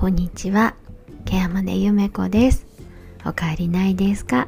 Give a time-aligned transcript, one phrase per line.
[0.00, 0.76] こんにちは。
[1.24, 2.64] ケアマネゆめこです。
[3.26, 4.46] おかえりないですか？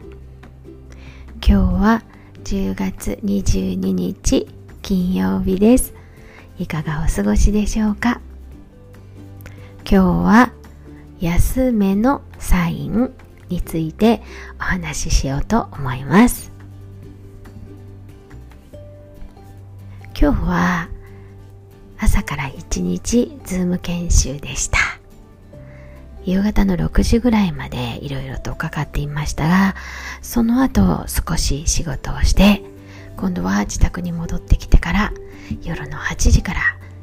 [1.44, 2.02] 今日は
[2.44, 4.46] 10月22日
[4.80, 5.92] 金曜日です。
[6.60, 8.20] いかがお過ごしでしょうか？
[9.78, 10.52] 今日は
[11.18, 13.12] 休めのサイン
[13.48, 14.22] について
[14.60, 16.52] お話ししようと思います。
[20.16, 20.88] 今日は
[21.98, 24.78] 朝から一日ズーム研修でした
[26.24, 29.74] 夕方の6時ぐらいまでいろいろとかかっていましたが
[30.22, 32.62] その後少し仕事をして
[33.16, 35.12] 今度は自宅に戻ってきてから
[35.62, 36.60] 夜の8時から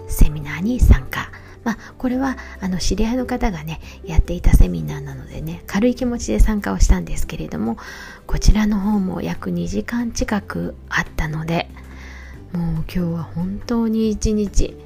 [0.07, 1.29] セミナーに参加。
[1.63, 7.75] まあ、これはあの知り合いの方がねやっていたセミナーなのでね軽い気持ちで参加をしたんですけれども
[8.25, 11.69] こちらの方も約2時間近くあったので
[12.53, 14.77] もう今日は本当に一日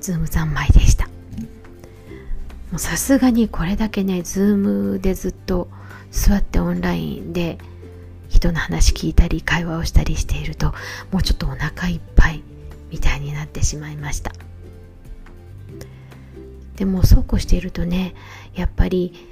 [0.00, 0.99] ズーム三昧でした。
[2.76, 5.68] さすがにこれだけねズームでずっと
[6.10, 7.58] 座ってオンラインで
[8.28, 10.72] 人の話聞いたり会話をしたりしていると
[11.10, 12.42] もうちょっとお腹いっぱい
[12.90, 14.32] みたいになってしまいました。
[16.76, 18.14] でもそうこうしているとね
[18.54, 19.28] やっぱり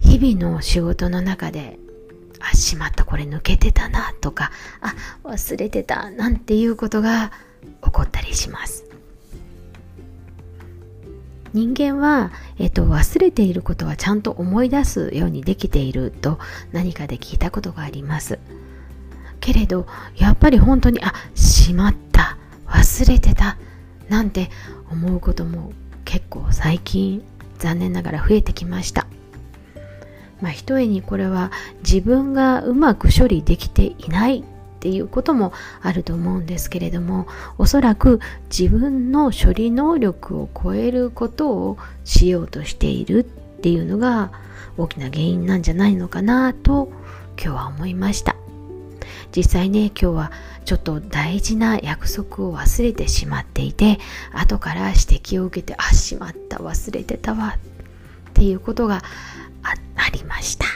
[0.00, 1.78] 日々の仕事の中で
[2.40, 4.50] あしまったこれ抜けてたなとか
[4.82, 4.94] あ
[5.26, 7.32] 忘れてたなんていうことが
[7.82, 8.84] 起こったりします。
[11.54, 16.40] 人間は、えっと、忘れていることはちゃんと思い出すようにできていると
[16.72, 18.40] 何かで聞いたことがあります。
[19.40, 22.38] けれどやっぱり本当にあしまった。
[22.66, 23.56] 忘れてた。
[24.08, 24.50] なんて
[24.90, 25.72] 思うことも
[26.04, 27.22] 結構最近
[27.58, 29.06] 残念ながら増えてきました。
[30.40, 31.52] まあ、ひとえにこれは
[31.84, 34.44] 自分がうまく処理できていない
[34.84, 38.20] っていうこともあると思うんですけれどもおそらく
[38.54, 43.24] 自分の処理能力を超えることをしようとしているっ
[43.62, 44.30] ていうのが
[44.76, 46.92] 大きな原因なんじゃないのかなと
[47.42, 48.36] 今日は思いました。
[49.34, 50.32] 実際ね今日は
[50.66, 53.98] ちょっと大事な約束を忘れてしまっていて
[54.34, 59.02] 後から指摘を受けてあしまった忘れてたわっていうことが
[59.62, 60.73] ありました。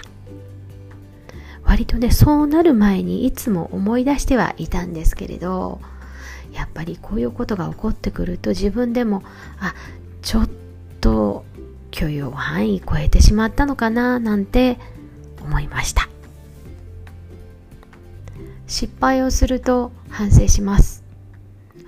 [1.78, 5.80] 割とねそうなる前にいつも思い出してはいたんですけれど
[6.52, 9.22] やっぱりこういうことが起こってくると自分でも
[9.60, 9.74] あ
[10.22, 10.48] ちょっ
[11.00, 11.44] と
[11.92, 14.76] 許容範囲超えてしまったのかななんて
[15.40, 16.08] 思いました。
[18.66, 21.04] 失敗をすると反省します。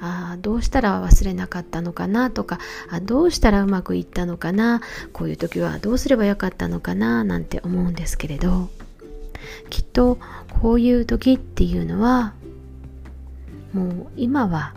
[0.01, 2.59] あどうしたら忘れなかったのかなとか
[2.91, 4.81] あどうしたらうまくいったのかな
[5.13, 8.71] こういう時はどうすればよかったのかななんて思うんですけれど。
[9.69, 10.19] きっと
[10.61, 12.35] こういう時っていうのは
[13.73, 14.75] もう今は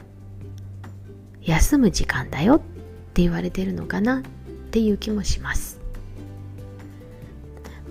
[1.41, 2.59] 休む時間だよっ
[3.13, 4.21] て言われてるのかなっ
[4.71, 5.83] ていう気もします。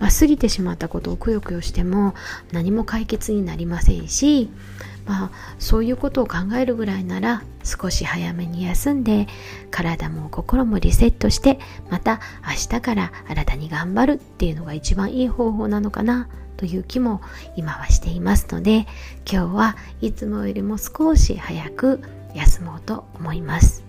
[0.02, 2.14] まあ、過ぎてしまったことをくよくよしても
[2.50, 4.50] 何も解決になりませんし
[5.06, 9.28] まあそういうことを考えるぐらいなら少し早めに休んで
[9.70, 16.28] 体も心もリセットしてまた明日から新たに頑張るっていうのが一番いい方法なのかな
[16.62, 17.20] という気も
[17.56, 18.86] 今はしていますので
[19.28, 22.00] 今日はいつもよりも少し早く
[22.36, 23.82] 休もうと思います。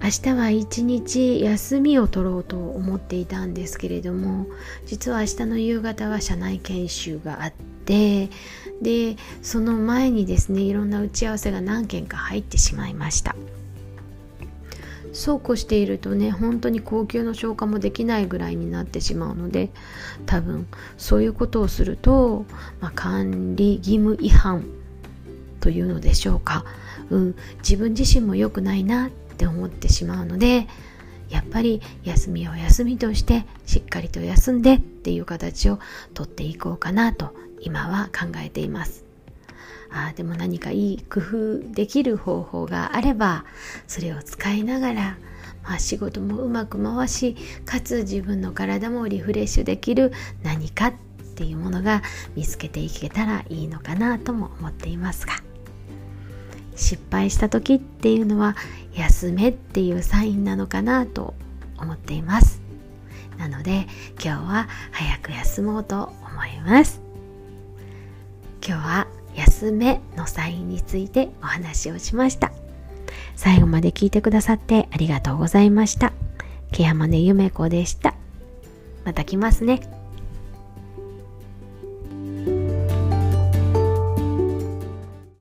[0.00, 4.46] 明日は一日休みを取ろうと思っていたんですけれども
[4.84, 7.52] 実は明日の夕方は社内研修があっ
[7.84, 8.28] て
[8.80, 13.34] でその前にですねいろんな打ち合わせが何件か入ってしまいました。
[15.16, 19.70] そうこうしているとね本当に高級の消化もできないぐらいになってしまうので
[20.26, 20.66] 多分
[20.98, 22.44] そういうことをすると、
[22.80, 24.64] まあ、管理義務違反
[25.60, 26.64] というのでしょうか、
[27.10, 30.68] うん、自分自身も良くないなって思ってしまうので
[31.30, 35.78] やっぱり休みを休みとしてしっかりと休んでっていう形を
[36.14, 39.04] とっていこうかなと今は考えています。
[39.90, 43.44] あでも何かいい工夫できる方法があれば
[43.86, 45.16] それを使いながら、
[45.62, 50.12] まあ、仕事もうまく回しかつ自分の体もリフレッシュできる
[50.42, 50.92] 何かっ
[51.36, 52.02] ていうものが
[52.34, 55.34] 見つけていけたらいいのかなとも思っていますが。
[56.76, 58.54] 失敗した時っていうのは
[58.94, 61.34] 休めっていうサインなのかなと
[61.78, 62.60] 思っています。
[63.38, 63.86] なので
[64.22, 67.05] 今日は早く休もうと思います。
[69.64, 72.52] は休めのサインについてお話をしました。
[73.34, 76.12] 最後まで聞いてくださってありがとうございました。
[76.72, 78.14] ケアマネゆめこでした。
[79.04, 79.95] また来ますね。